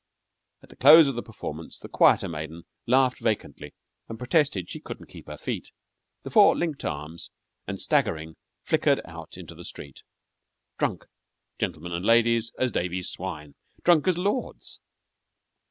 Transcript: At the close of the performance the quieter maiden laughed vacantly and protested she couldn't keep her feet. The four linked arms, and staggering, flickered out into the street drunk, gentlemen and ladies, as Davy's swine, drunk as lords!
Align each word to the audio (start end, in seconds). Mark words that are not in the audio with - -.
At 0.63 0.69
the 0.69 0.75
close 0.75 1.07
of 1.07 1.13
the 1.13 1.21
performance 1.21 1.77
the 1.77 1.87
quieter 1.87 2.27
maiden 2.27 2.63
laughed 2.87 3.19
vacantly 3.19 3.75
and 4.09 4.17
protested 4.17 4.67
she 4.67 4.79
couldn't 4.79 5.05
keep 5.09 5.27
her 5.27 5.37
feet. 5.37 5.69
The 6.23 6.31
four 6.31 6.55
linked 6.57 6.83
arms, 6.83 7.29
and 7.67 7.79
staggering, 7.79 8.35
flickered 8.63 8.99
out 9.05 9.37
into 9.37 9.53
the 9.53 9.63
street 9.63 10.01
drunk, 10.79 11.05
gentlemen 11.59 11.91
and 11.91 12.03
ladies, 12.03 12.51
as 12.57 12.71
Davy's 12.71 13.11
swine, 13.11 13.53
drunk 13.83 14.07
as 14.07 14.17
lords! 14.17 14.79